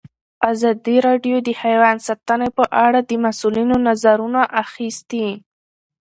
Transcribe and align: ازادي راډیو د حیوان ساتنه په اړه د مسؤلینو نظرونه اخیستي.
ازادي 0.51 0.97
راډیو 1.07 1.37
د 1.47 1.49
حیوان 1.61 1.97
ساتنه 2.07 2.47
په 2.57 2.63
اړه 2.85 2.99
د 3.03 3.11
مسؤلینو 3.25 3.75
نظرونه 3.87 4.41
اخیستي. 4.63 5.27